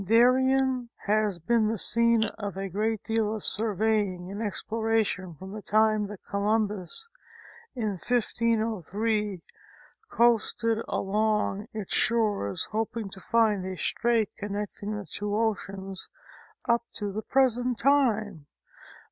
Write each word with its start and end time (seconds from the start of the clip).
Darien 0.03 0.89
has 1.05 1.37
been 1.37 1.67
the 1.67 1.77
scene 1.77 2.25
of 2.39 2.57
a 2.57 2.69
great 2.69 3.03
deal 3.03 3.35
of 3.35 3.45
surveying 3.45 4.31
and 4.31 4.43
ex 4.43 4.63
ploration 4.63 5.37
from 5.37 5.51
the 5.51 5.61
time 5.61 6.07
that 6.07 6.25
Columbus, 6.27 7.07
in 7.75 7.89
1503, 7.89 9.43
coasted 10.09 10.79
along 10.87 11.67
its 11.71 11.93
shores, 11.93 12.65
hoping 12.71 13.09
to 13.11 13.19
find 13.21 13.63
a 13.63 13.77
strait 13.77 14.31
connecting 14.37 14.97
the 14.97 15.05
two 15.05 15.35
oceans, 15.37 16.09
up 16.67 16.81
to 16.95 17.11
the 17.11 17.21
present 17.21 17.77
time. 17.77 18.47